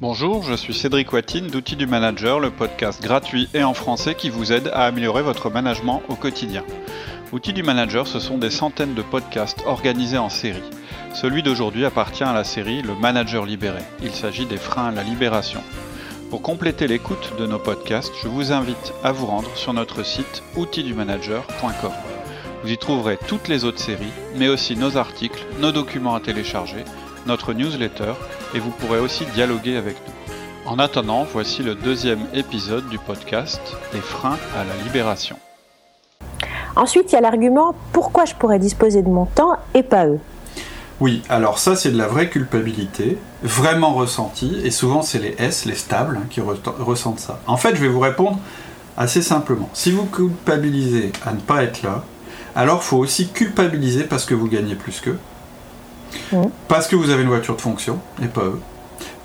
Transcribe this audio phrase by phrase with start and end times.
[0.00, 4.30] Bonjour, je suis Cédric Watine d'Outils du Manager, le podcast gratuit et en français qui
[4.30, 6.62] vous aide à améliorer votre management au quotidien.
[7.32, 10.62] Outils du Manager, ce sont des centaines de podcasts organisés en série.
[11.14, 13.80] Celui d'aujourd'hui appartient à la série Le Manager libéré.
[14.00, 15.64] Il s'agit des freins à la libération.
[16.30, 20.44] Pour compléter l'écoute de nos podcasts, je vous invite à vous rendre sur notre site
[20.54, 21.92] outildumanager.com.
[22.62, 26.84] Vous y trouverez toutes les autres séries, mais aussi nos articles, nos documents à télécharger,
[27.26, 28.14] notre newsletter,
[28.54, 30.70] et vous pourrez aussi dialoguer avec nous.
[30.70, 33.60] En attendant, voici le deuxième épisode du podcast
[33.92, 35.36] des freins à la libération.
[36.76, 40.20] Ensuite, il y a l'argument pourquoi je pourrais disposer de mon temps et pas eux?
[41.00, 45.64] Oui, alors ça c'est de la vraie culpabilité, vraiment ressentie, et souvent c'est les S,
[45.64, 47.40] les stables, hein, qui ressentent ça.
[47.46, 48.38] En fait, je vais vous répondre
[48.96, 49.70] assez simplement.
[49.74, 52.04] Si vous culpabilisez à ne pas être là,
[52.56, 55.18] alors faut aussi culpabiliser parce que vous gagnez plus qu'eux,
[56.32, 56.42] mmh.
[56.68, 58.60] parce que vous avez une voiture de fonction, et pas eux,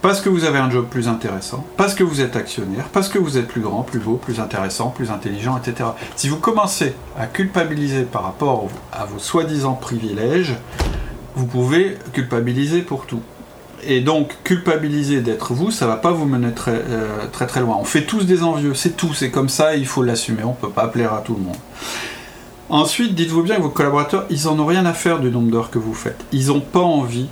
[0.04, 3.18] parce que vous avez un job plus intéressant, parce que vous êtes actionnaire, parce que
[3.18, 5.92] vous êtes plus grand, plus beau, plus intéressant, plus intelligent, etc.
[6.18, 10.56] Si vous commencez à culpabiliser par rapport à vos soi-disant privilèges,
[11.36, 13.22] vous pouvez culpabiliser pour tout.
[13.86, 17.78] Et donc, culpabiliser d'être vous, ça va pas vous mener très, euh, très très loin.
[17.80, 20.70] On fait tous des envieux, c'est tout, c'est comme ça, il faut l'assumer, on peut
[20.70, 21.58] pas plaire à tout le monde.
[22.70, 25.70] Ensuite, dites-vous bien que vos collaborateurs, ils en ont rien à faire du nombre d'heures
[25.70, 26.24] que vous faites.
[26.32, 27.28] Ils n'ont pas envie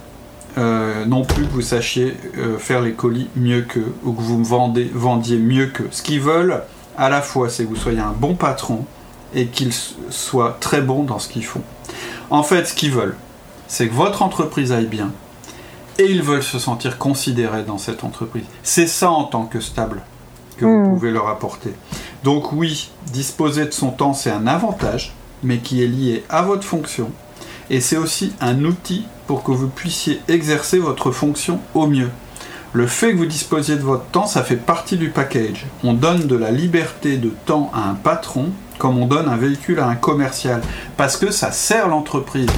[0.58, 4.38] euh, non plus que vous sachiez euh, faire les colis mieux qu'eux ou que vous
[4.38, 5.88] me vendez, vendiez mieux qu'eux.
[5.92, 6.62] Ce qu'ils veulent,
[6.98, 8.86] à la fois, c'est que vous soyez un bon patron
[9.34, 9.74] et qu'ils
[10.10, 11.62] soient très bons dans ce qu'ils font.
[12.30, 13.16] En fait, ce qu'ils veulent,
[13.68, 15.12] c'est que votre entreprise aille bien
[15.98, 18.44] et ils veulent se sentir considérés dans cette entreprise.
[18.64, 20.02] C'est ça en tant que stable
[20.58, 20.94] que vous hmm.
[20.94, 21.74] pouvez leur apporter.
[22.24, 25.14] Donc oui, disposer de son temps, c'est un avantage,
[25.44, 27.12] mais qui est lié à votre fonction.
[27.70, 32.10] Et c'est aussi un outil pour que vous puissiez exercer votre fonction au mieux.
[32.74, 35.66] Le fait que vous disposiez de votre temps, ça fait partie du package.
[35.84, 39.80] On donne de la liberté de temps à un patron comme on donne un véhicule
[39.80, 40.60] à un commercial.
[40.98, 42.50] Parce que ça sert l'entreprise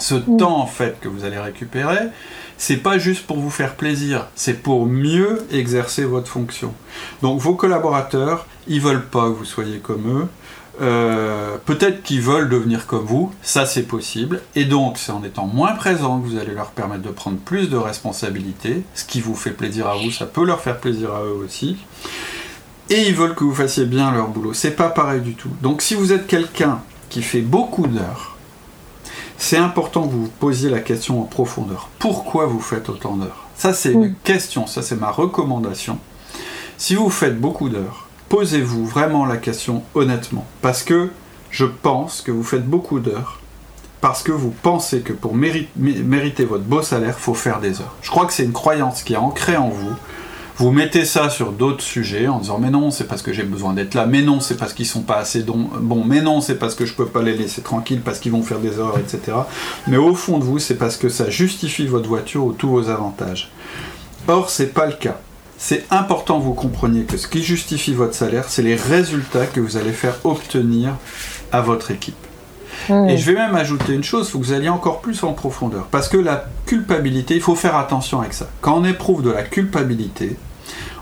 [0.00, 2.08] ce temps en fait que vous allez récupérer,
[2.56, 6.72] c'est pas juste pour vous faire plaisir, c'est pour mieux exercer votre fonction.
[7.22, 10.28] Donc vos collaborateurs, ils veulent pas que vous soyez comme eux.
[10.80, 15.46] Euh, peut-être qu'ils veulent devenir comme vous, ça c'est possible, et donc c'est en étant
[15.46, 19.34] moins présent que vous allez leur permettre de prendre plus de responsabilités, ce qui vous
[19.34, 21.78] fait plaisir à vous, ça peut leur faire plaisir à eux aussi,
[22.90, 25.50] et ils veulent que vous fassiez bien leur boulot, c'est pas pareil du tout.
[25.62, 28.36] Donc si vous êtes quelqu'un qui fait beaucoup d'heures,
[29.36, 31.88] c'est important que vous vous posiez la question en profondeur.
[31.98, 33.46] Pourquoi vous faites autant d'heures?
[33.56, 35.98] Ça, c'est une question, ça, c'est ma recommandation.
[36.76, 40.46] Si vous faites beaucoup d'heures, posez-vous vraiment la question honnêtement.
[40.62, 41.10] Parce que
[41.50, 43.40] je pense que vous faites beaucoup d'heures
[44.00, 47.96] parce que vous pensez que pour mériter votre beau salaire, il faut faire des heures.
[48.02, 49.94] Je crois que c'est une croyance qui est ancrée en vous
[50.58, 53.74] vous mettez ça sur d'autres sujets en disant mais non, c'est parce que j'ai besoin
[53.74, 56.74] d'être là, mais non, c'est parce qu'ils sont pas assez bons, mais non, c'est parce
[56.74, 59.36] que je peux pas les laisser tranquilles parce qu'ils vont faire des erreurs, etc.
[59.86, 62.88] Mais au fond de vous, c'est parce que ça justifie votre voiture ou tous vos
[62.88, 63.52] avantages.
[64.26, 65.20] Or, c'est pas le cas.
[65.60, 69.58] C'est important que vous compreniez que ce qui justifie votre salaire, c'est les résultats que
[69.58, 70.94] vous allez faire obtenir
[71.50, 72.14] à votre équipe.
[73.08, 75.32] Et je vais même ajouter une chose, il faut que vous alliez encore plus en
[75.32, 75.88] profondeur.
[75.90, 78.48] Parce que la culpabilité, il faut faire attention avec ça.
[78.60, 80.36] Quand on éprouve de la culpabilité,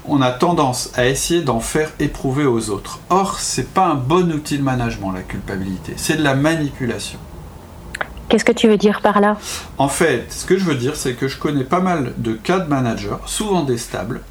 [0.06, 3.00] on a tendance à essayer d'en faire éprouver aux autres.
[3.10, 5.92] Or, c'est pas un bon outil de management, la culpabilité.
[5.96, 7.18] C'est de la manipulation.
[8.28, 9.36] Qu'est-ce que tu veux dire par là?
[9.78, 12.58] En fait, ce que je veux dire, c'est que je connais pas mal de cas
[12.58, 14.22] de managers, souvent des stables,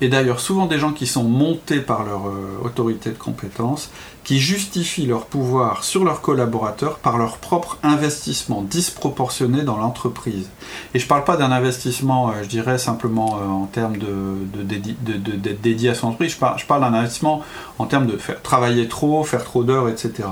[0.00, 3.90] et d'ailleurs souvent des gens qui sont montés par leur euh, autorité de compétence,
[4.24, 10.50] qui justifient leur pouvoir sur leurs collaborateurs par leur propre investissement disproportionné dans l'entreprise.
[10.94, 14.64] Et je ne parle pas d'un investissement, euh, je dirais simplement euh, en termes de,
[14.64, 17.42] d'être dédié à son entreprise, je parle, je parle d'un investissement
[17.78, 20.28] en termes de faire travailler trop, faire trop d'heures, etc.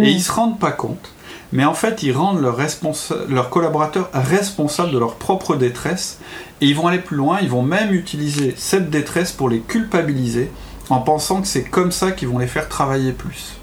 [0.00, 1.10] Et ils ne se rendent pas compte
[1.52, 6.18] mais en fait ils rendent leurs, collaborateurs responsables de leur propre détresse
[6.60, 10.50] et ils vont aller plus loin, ils vont même utiliser cette détresse pour les culpabiliser
[10.88, 13.56] en pensant que c'est comme ça qu'ils vont les faire travailler plus.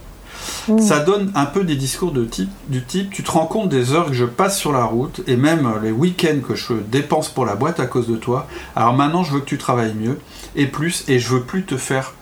[0.68, 0.80] Mmh.
[0.80, 3.94] Ça donne un peu des discours de type, du type tu te rends compte des
[3.94, 7.46] heures que je passe sur la route et même les week-ends que je dépense pour
[7.46, 8.48] la boîte à cause de toi.
[8.76, 10.20] Alors maintenant je veux que tu travailles mieux
[10.56, 12.14] et plus et je veux plus te faire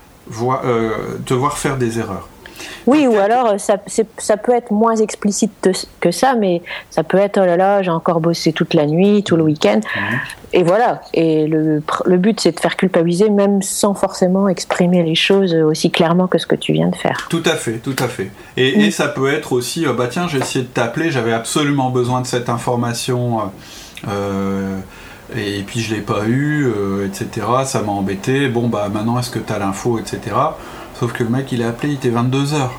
[0.63, 2.27] euh, te voir faire des erreurs.
[2.87, 3.77] Oui, ou alors euh, ça,
[4.17, 5.69] ça, peut être moins explicite
[5.99, 9.23] que ça, mais ça peut être oh là là, j'ai encore bossé toute la nuit,
[9.23, 9.81] tout le week-end.
[9.95, 10.19] Mhm.
[10.53, 11.01] Et voilà.
[11.13, 15.91] Et le, le but, c'est de faire culpabiliser, même sans forcément exprimer les choses aussi
[15.91, 17.27] clairement que ce que tu viens de faire.
[17.29, 18.31] Tout à fait, tout à fait.
[18.57, 21.89] Et, et ça peut être aussi, euh, bah tiens, j'ai essayé de t'appeler, j'avais absolument
[21.89, 23.51] besoin de cette information.
[24.07, 24.77] Euh,
[25.35, 27.47] et puis je l'ai pas eu, euh, etc.
[27.65, 28.47] Ça m'a embêté.
[28.49, 30.35] Bon, bah maintenant, est-ce que tu as l'info, etc.
[31.01, 32.69] Sauf que le mec, il a appelé, il était 22h.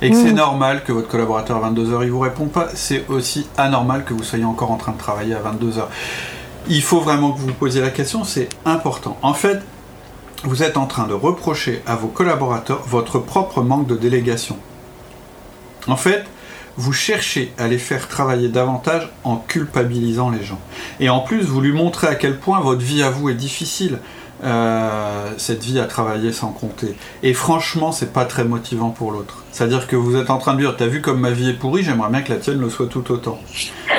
[0.00, 0.36] Et que c'est Mm.
[0.36, 2.68] normal que votre collaborateur à 22h, il vous répond pas.
[2.72, 5.88] C'est aussi anormal que vous soyez encore en train de travailler à 22h.
[6.68, 9.16] Il faut vraiment que vous vous posiez la question, c'est important.
[9.22, 9.60] En fait,
[10.44, 14.56] vous êtes en train de reprocher à vos collaborateurs votre propre manque de délégation.
[15.88, 16.24] En fait,
[16.76, 20.60] vous cherchez à les faire travailler davantage en culpabilisant les gens.
[21.00, 23.98] Et en plus, vous lui montrez à quel point votre vie à vous est difficile.
[24.44, 26.94] Euh, cette vie à travailler sans compter.
[27.22, 29.42] Et franchement, c'est pas très motivant pour l'autre.
[29.52, 31.82] C'est-à-dire que vous êtes en train de dire, t'as vu comme ma vie est pourrie,
[31.82, 33.38] j'aimerais bien que la tienne le soit tout autant.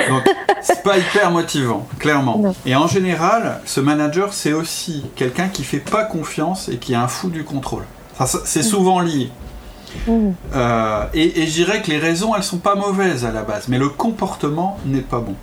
[0.10, 0.24] Donc,
[0.62, 2.38] c'est pas hyper motivant, clairement.
[2.40, 2.56] Non.
[2.66, 6.98] Et en général, ce manager, c'est aussi quelqu'un qui fait pas confiance et qui est
[6.98, 7.84] un fou du contrôle.
[8.18, 9.30] Enfin, c'est souvent lié.
[10.08, 10.32] Mm.
[10.54, 13.68] Euh, et, et je dirais que les raisons, elles sont pas mauvaises à la base,
[13.68, 15.36] mais le comportement n'est pas bon.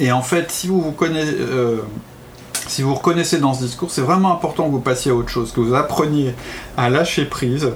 [0.00, 1.82] Et en fait, si vous vous connaissez, euh,
[2.72, 5.52] si vous reconnaissez dans ce discours, c'est vraiment important que vous passiez à autre chose,
[5.52, 6.34] que vous appreniez
[6.78, 7.70] à lâcher prise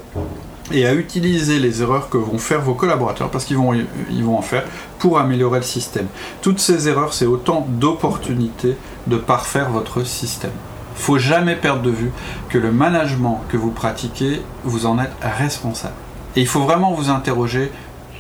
[0.73, 4.39] et à utiliser les erreurs que vont faire vos collaborateurs, parce qu'ils vont, ils vont
[4.39, 4.65] en faire,
[4.99, 6.07] pour améliorer le système.
[6.41, 8.75] Toutes ces erreurs, c'est autant d'opportunités
[9.07, 10.53] de parfaire votre système.
[10.95, 12.11] Faut jamais perdre de vue
[12.49, 15.93] que le management que vous pratiquez, vous en êtes responsable.
[16.37, 17.71] Et il faut vraiment vous interroger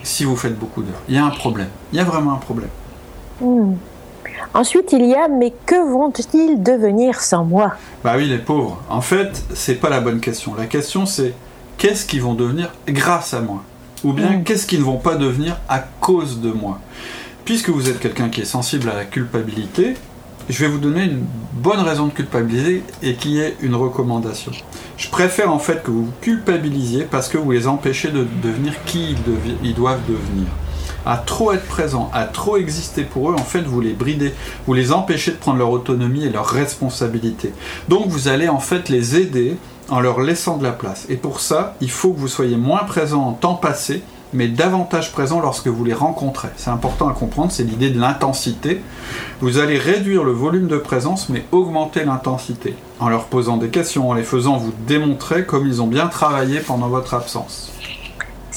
[0.03, 1.01] si vous faites beaucoup d'heures.
[1.09, 1.71] Il y a un problème.
[1.93, 2.69] Il y a vraiment un problème.
[3.41, 3.77] Mm.
[4.55, 7.73] Ensuite, il y a mais que vont-ils devenir sans moi?
[8.03, 8.81] Bah oui, les pauvres.
[8.89, 10.55] En fait, c'est pas la bonne question.
[10.55, 11.35] La question, c'est
[11.79, 13.63] qu'est-ce qu'ils vont devenir grâce à moi?
[14.05, 14.45] Ou bien Mm.
[14.45, 16.79] qu'est-ce qu'ils ne vont pas devenir à cause de moi?
[17.45, 19.95] Puisque vous êtes quelqu'un qui est sensible à la culpabilité,
[20.49, 24.53] je vais vous donner une bonne raison de culpabiliser et qui est une recommandation.
[24.97, 28.73] Je préfère en fait que vous vous culpabilisiez parce que vous les empêchez de devenir
[28.85, 30.47] qui ils, devi- ils doivent devenir.
[31.07, 34.35] À trop être présent, à trop exister pour eux, en fait, vous les bridez,
[34.67, 37.53] vous les empêchez de prendre leur autonomie et leur responsabilité.
[37.89, 39.57] Donc vous allez en fait les aider
[39.89, 41.07] en leur laissant de la place.
[41.09, 45.13] Et pour ça, il faut que vous soyez moins présent en temps passé, mais davantage
[45.13, 46.49] présent lorsque vous les rencontrez.
[46.57, 48.83] C'est important à comprendre, c'est l'idée de l'intensité.
[49.41, 52.75] Vous allez réduire le volume de présence, mais augmenter l'intensité.
[52.99, 56.59] En leur posant des questions, en les faisant vous démontrer comme ils ont bien travaillé
[56.59, 57.73] pendant votre absence.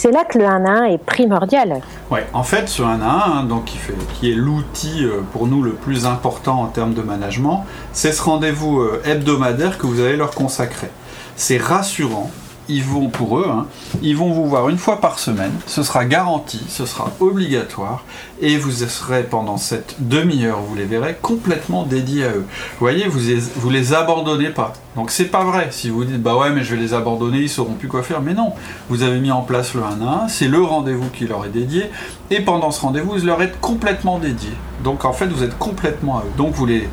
[0.01, 1.81] C'est là que le 1 à 1 est primordial.
[2.09, 5.19] Ouais, en fait, ce 1 à 1, hein, donc, qui, fait, qui est l'outil euh,
[5.33, 9.87] pour nous le plus important en termes de management, c'est ce rendez-vous euh, hebdomadaire que
[9.87, 10.89] vous allez leur consacrer.
[11.35, 12.31] C'est rassurant.
[12.71, 13.65] Ils vont pour eux, hein,
[14.03, 15.51] ils vont vous voir une fois par semaine.
[15.65, 18.03] Ce sera garanti, ce sera obligatoire,
[18.41, 22.45] et vous serez pendant cette demi-heure, vous les verrez complètement dédiés à eux.
[22.47, 24.73] Vous voyez, vous les, vous les abandonnez pas.
[24.95, 25.69] Donc c'est pas vrai.
[25.71, 28.21] Si vous dites bah ouais, mais je vais les abandonner, ils sauront plus quoi faire.
[28.21, 28.53] Mais non,
[28.89, 31.49] vous avez mis en place le 1 à 1, c'est le rendez-vous qui leur est
[31.49, 31.89] dédié,
[32.29, 34.51] et pendant ce rendez-vous, vous leur êtes complètement dédié.
[34.83, 36.31] Donc en fait, vous êtes complètement à eux.
[36.37, 36.87] Donc vous les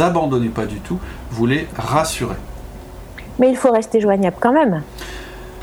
[0.00, 0.98] abandonnez pas du tout,
[1.30, 2.36] vous les rassurez.
[3.40, 4.82] Mais il faut rester joignable quand même.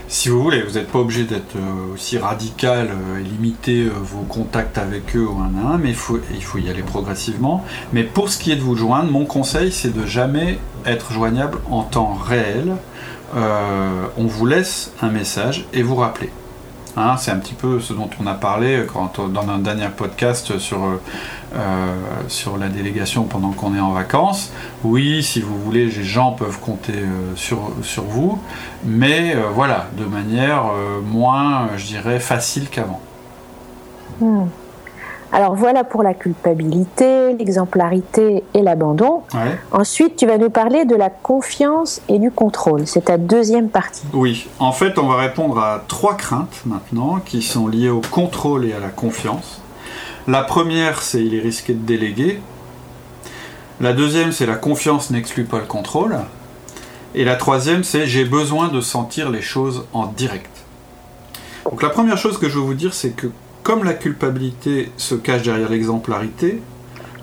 [0.10, 3.92] Si vous voulez, vous n'êtes pas obligé d'être euh, aussi radical euh, et limiter euh,
[4.02, 7.66] vos contacts avec eux 1 à 1, mais il faut, il faut y aller progressivement.
[7.92, 11.58] Mais pour ce qui est de vous joindre, mon conseil, c'est de jamais être joignable
[11.70, 12.76] en temps réel.
[13.36, 16.32] On vous laisse un message et vous rappelez.
[16.98, 20.58] Hein, c'est un petit peu ce dont on a parlé quand, dans un dernier podcast
[20.58, 21.00] sur, euh,
[21.56, 21.96] euh,
[22.28, 24.52] sur la délégation pendant qu'on est en vacances.
[24.84, 28.40] Oui, si vous voulez, les gens peuvent compter euh, sur, sur vous,
[28.84, 30.64] mais voilà, de manière
[31.06, 33.02] moins, je dirais, facile qu'avant.
[34.20, 34.46] Hmm.
[35.32, 39.24] Alors voilà pour la culpabilité, l'exemplarité et l'abandon.
[39.34, 39.60] Ouais.
[39.72, 42.88] Ensuite, tu vas nous parler de la confiance et du contrôle.
[42.88, 44.04] C'est ta deuxième partie.
[44.14, 48.66] Oui, en fait, on va répondre à trois craintes maintenant qui sont liées au contrôle
[48.66, 49.62] et à la confiance.
[50.28, 52.42] La première, c'est il est risqué de déléguer.
[53.80, 56.18] La deuxième, c'est la confiance n'exclut pas le contrôle.
[57.16, 60.52] Et la troisième, c'est j'ai besoin de sentir les choses en direct.
[61.70, 63.28] Donc la première chose que je veux vous dire, c'est que
[63.64, 66.62] comme la culpabilité se cache derrière l'exemplarité,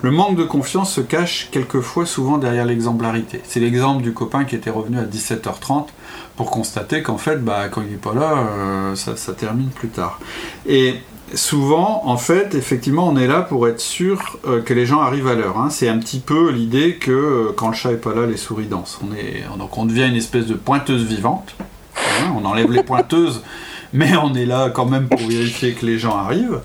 [0.03, 3.41] le manque de confiance se cache quelquefois souvent derrière l'exemplarité.
[3.45, 5.87] C'est l'exemple du copain qui était revenu à 17h30
[6.37, 10.21] pour constater qu'en fait, bah, quand il n'est pas là, euh, ça, termine plus tard.
[10.67, 10.97] Et
[11.33, 15.29] souvent, en fait, effectivement, on est là pour être sûr euh, que les gens arrivent
[15.29, 15.57] à l'heure.
[15.59, 15.71] hein.
[15.71, 18.67] C'est un petit peu l'idée que euh, quand le chat est pas là, les souris
[18.67, 18.99] dansent.
[19.03, 21.55] On est, donc on devient une espèce de pointeuse vivante.
[21.97, 22.35] hein.
[22.37, 23.43] on enlève les pointeuses,
[23.95, 26.61] mais on est là quand même pour vérifier que les gens arrivent.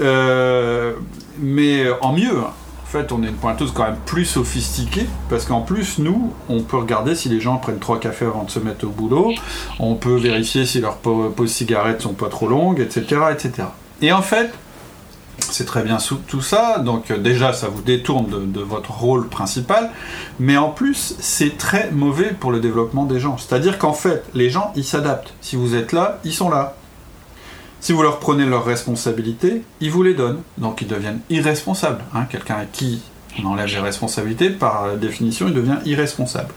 [0.00, 0.94] Euh,
[1.38, 2.38] mais en mieux.
[2.38, 6.60] En fait, on est une pointeuse quand même plus sophistiquée, parce qu'en plus, nous, on
[6.62, 9.32] peut regarder si les gens prennent trois cafés avant de se mettre au boulot,
[9.80, 13.66] on peut vérifier si leurs pa- pauses cigarettes sont pas trop longues, etc., etc.
[14.00, 14.52] Et en fait,
[15.38, 19.90] c'est très bien tout ça, donc euh, déjà ça vous détourne de, votre rôle principal,
[20.38, 23.36] mais en plus c'est très mauvais pour le développement des gens.
[23.38, 25.34] C'est-à-dire qu'en fait, les gens ils s'adaptent.
[25.40, 26.76] Si vous êtes là, ils sont là.
[27.80, 30.42] Si vous leur prenez leurs responsabilités, ils vous les donnent.
[30.58, 32.02] Donc ils deviennent irresponsables.
[32.14, 32.24] Hein.
[32.30, 33.02] Quelqu'un à qui
[33.42, 36.54] on enlève les responsabilités, par définition, il devient irresponsable.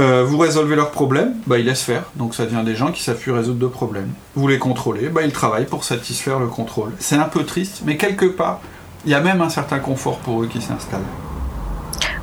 [0.00, 3.02] Euh, vous résolvez leurs problèmes, bah, ils laissent faire, donc ça devient des gens qui
[3.02, 4.08] savent plus résoudre de problèmes.
[4.34, 6.92] Vous les contrôlez, bah, ils travaillent pour satisfaire le contrôle.
[6.98, 8.60] C'est un peu triste, mais quelque part,
[9.04, 11.02] il y a même un certain confort pour eux qui s'installe.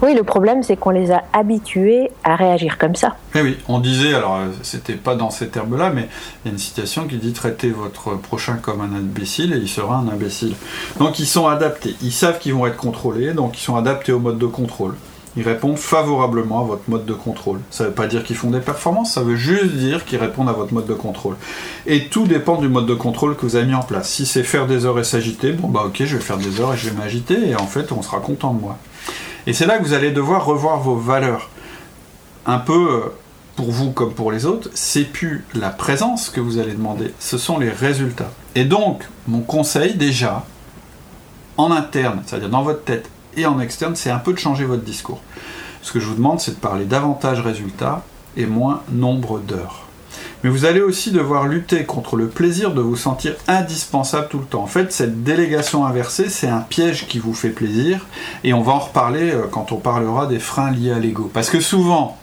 [0.02, 3.16] Oui, le problème, c'est qu'on les a habitués à réagir comme ça.
[3.36, 6.08] Eh oui, on disait, alors euh, c'était pas dans ces termes-là, mais
[6.44, 9.70] il y a une citation qui dit traitez votre prochain comme un imbécile et il
[9.70, 10.56] sera un imbécile.
[11.00, 14.20] Donc ils sont adaptés, ils savent qu'ils vont être contrôlés, donc ils sont adaptés au
[14.20, 14.96] mode de contrôle.
[15.38, 17.60] Ils répondent favorablement à votre mode de contrôle.
[17.70, 20.50] Ça ne veut pas dire qu'ils font des performances, ça veut juste dire qu'ils répondent
[20.50, 21.36] à votre mode de contrôle.
[21.86, 24.10] Et tout dépend du mode de contrôle que vous avez mis en place.
[24.10, 26.74] Si c'est faire des heures et s'agiter, bon bah ok, je vais faire des heures
[26.74, 28.80] et je vais m'agiter, et en fait on sera content de moi.
[29.46, 31.52] Et c'est là que vous allez devoir revoir vos valeurs.
[32.48, 33.14] Un peu euh,
[33.56, 37.38] pour vous comme pour les autres, c'est plus la présence que vous allez demander, ce
[37.38, 38.32] sont les résultats.
[38.56, 40.46] Et donc, mon conseil déjà,
[41.58, 44.84] en interne, c'est-à-dire dans votre tête et en externe, c'est un peu de changer votre
[44.84, 45.22] discours.
[45.82, 48.04] Ce que je vous demande, c'est de parler davantage résultats
[48.36, 49.88] et moins nombre d'heures.
[50.44, 54.46] Mais vous allez aussi devoir lutter contre le plaisir de vous sentir indispensable tout le
[54.46, 54.64] temps.
[54.64, 58.06] En fait, cette délégation inversée, c'est un piège qui vous fait plaisir,
[58.44, 61.30] et on va en reparler euh, quand on parlera des freins liés à l'ego.
[61.34, 62.18] Parce que souvent,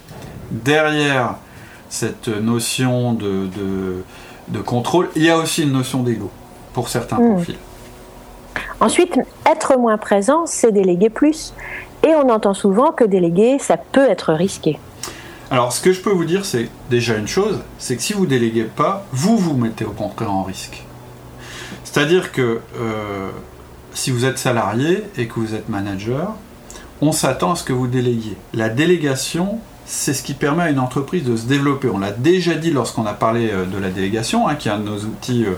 [0.50, 1.36] derrière
[1.88, 3.48] cette notion de,
[4.48, 6.30] de, contrôle, il y a aussi une notion d'ego
[6.72, 7.34] pour certains mmh.
[7.34, 7.58] profils.
[8.84, 9.18] Ensuite,
[9.50, 11.54] être moins présent, c'est déléguer plus.
[12.02, 14.78] Et on entend souvent que déléguer, ça peut être risqué.
[15.50, 18.26] Alors, ce que je peux vous dire, c'est déjà une chose, c'est que si vous
[18.26, 20.84] déléguez pas, vous vous mettez au contraire en risque.
[21.82, 23.30] C'est-à-dire que euh,
[23.94, 26.34] si vous êtes salarié et que vous êtes manager,
[27.00, 28.36] on s'attend à ce que vous déléguiez.
[28.52, 31.88] La délégation, c'est ce qui permet à une entreprise de se développer.
[31.88, 34.78] On l'a déjà dit lorsqu'on a parlé euh, de la délégation, hein, qui est un
[34.78, 35.54] de nos outils, euh,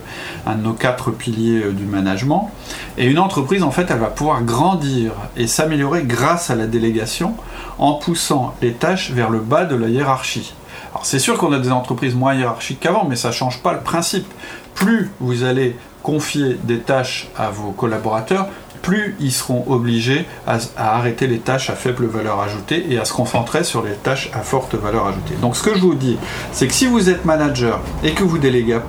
[0.46, 2.50] un de nos quatre piliers euh, du management.
[2.98, 7.34] Et une entreprise, en fait, elle va pouvoir grandir et s'améliorer grâce à la délégation
[7.78, 10.54] en poussant les tâches vers le bas de la hiérarchie.
[10.92, 13.74] Alors c'est sûr qu'on a des entreprises moins hiérarchiques qu'avant, mais ça ne change pas
[13.74, 14.26] le principe.
[14.74, 18.46] Plus vous allez confier des tâches à vos collaborateurs,
[18.82, 23.12] plus ils seront obligés à, arrêter les tâches à faible valeur ajoutée et à se
[23.12, 25.34] concentrer sur les tâches à forte valeur ajoutée.
[25.40, 26.16] Donc ce que je vous dis,
[26.52, 28.80] c'est que si vous êtes manager et que vous déléguez,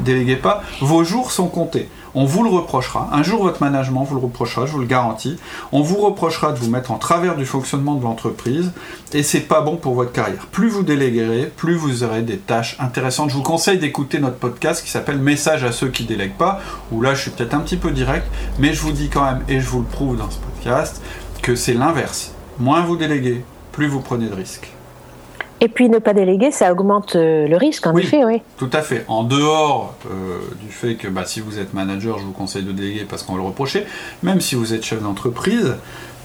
[0.00, 1.88] déléguez pas, vos jours sont comptés.
[2.18, 3.10] On vous le reprochera.
[3.12, 5.36] Un jour, votre management vous le reprochera, je vous le garantis.
[5.70, 8.72] On vous reprochera de vous mettre en travers du fonctionnement de l'entreprise
[9.12, 10.46] et c'est pas bon pour votre carrière.
[10.50, 13.28] Plus vous déléguerez, plus vous aurez des tâches intéressantes.
[13.28, 16.58] Je vous conseille d'écouter notre podcast qui s'appelle Message à ceux qui délèguent pas,
[16.90, 18.26] où là je suis peut-être un petit peu direct,
[18.58, 21.02] mais je vous dis quand et je vous le prouve dans ce podcast,
[21.42, 22.32] que c'est l'inverse.
[22.58, 24.72] Moins vous déléguez, plus vous prenez de risques.
[25.60, 28.42] Et puis ne pas déléguer, ça augmente euh, le risque, en effet, oui.
[28.58, 29.04] Tout à fait.
[29.08, 32.72] En dehors euh, du fait que bah, si vous êtes manager, je vous conseille de
[32.72, 33.86] déléguer parce qu'on va le reprocher,
[34.22, 35.76] même si vous êtes chef d'entreprise,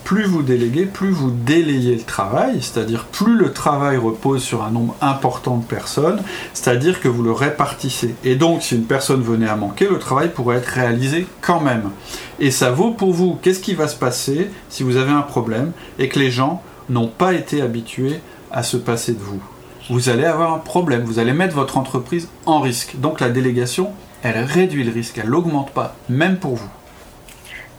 [0.03, 4.72] plus vous déléguez, plus vous délayez le travail, c'est-à-dire plus le travail repose sur un
[4.72, 6.22] nombre important de personnes,
[6.53, 8.15] c'est-à-dire que vous le répartissez.
[8.24, 11.91] Et donc, si une personne venait à manquer, le travail pourrait être réalisé quand même.
[12.39, 13.38] Et ça vaut pour vous.
[13.41, 17.08] Qu'est-ce qui va se passer si vous avez un problème et que les gens n'ont
[17.08, 18.20] pas été habitués
[18.51, 19.41] à se passer de vous?
[19.89, 22.96] Vous allez avoir un problème, vous allez mettre votre entreprise en risque.
[23.00, 23.91] Donc la délégation,
[24.24, 26.70] elle réduit le risque, elle l'augmente pas, même pour vous.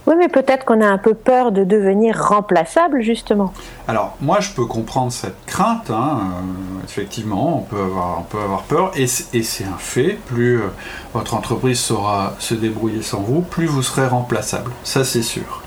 [0.05, 3.53] Oui, mais peut-être qu'on a un peu peur de devenir remplaçable, justement.
[3.87, 5.89] Alors, moi, je peux comprendre cette crainte.
[5.89, 8.91] Hein, euh, effectivement, on peut avoir, peur.
[8.95, 10.19] Et c'est un fait.
[10.27, 10.67] Plus euh,
[11.13, 14.71] votre entreprise saura se débrouiller sans vous, plus vous serez remplaçable.
[14.83, 15.61] Ça, c'est sûr.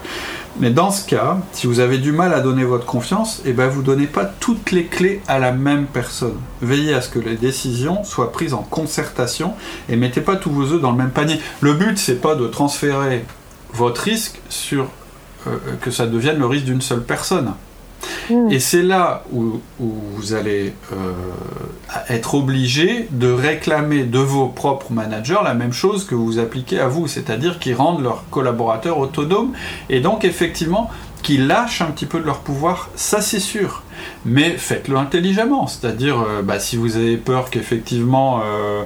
[0.58, 3.68] Mais dans ce cas, si vous avez du mal à donner votre confiance, eh ben
[3.68, 6.38] vous ne donnez pas toutes les clés à la même personne.
[6.62, 9.52] Veillez à ce que les décisions soient prises en concertation
[9.90, 11.38] et mettez pas tous vos œufs dans le même panier.
[11.60, 13.26] Le but, c'est pas de transférer
[13.76, 14.88] votre risque sur
[15.46, 17.52] euh, que ça devienne le risque d'une seule personne.
[18.30, 18.50] Mm.
[18.50, 21.12] Et c'est là où, vous allez euh,
[22.08, 26.88] être obligé de réclamer de vos propres managers la même chose que vous appliquez à
[26.88, 29.52] vous, c'est-à-dire qu'ils rendent leurs collaborateurs autonomes
[29.88, 30.90] et donc effectivement
[31.22, 33.82] qu'ils lâchent un petit peu de leur pouvoir, ça c'est sûr.
[34.24, 38.82] Mais faites-le intelligemment, c'est-à-dire euh, bah, si vous avez peur qu'effectivement euh,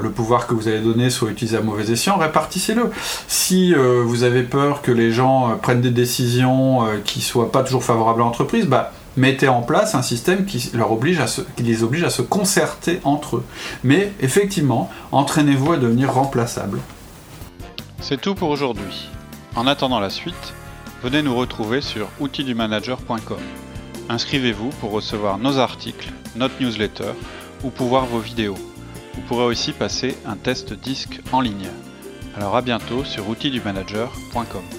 [0.00, 2.90] le pouvoir que vous avez donné soit utilisé à mauvais escient, répartissez-le.
[3.26, 7.24] Si euh, vous avez peur que les gens euh, prennent des décisions euh, qui ne
[7.24, 11.20] soient pas toujours favorables à l'entreprise, bah, mettez en place un système qui, leur oblige
[11.58, 13.44] les oblige à se concerter entre eux.
[13.84, 16.80] Mais effectivement, entraînez-vous à devenir remplaçable.
[18.00, 19.08] C'est tout pour aujourd'hui.
[19.56, 20.54] En attendant la suite,
[21.02, 23.38] venez nous retrouver sur outildumanager.com.
[24.08, 27.12] Inscrivez-vous pour recevoir nos articles, notre newsletter
[27.64, 28.56] ou pour voir vos vidéos.
[29.18, 31.68] Vous pourrez aussi passer un test disque en ligne.
[32.36, 34.77] Alors à bientôt sur outildumanager.com.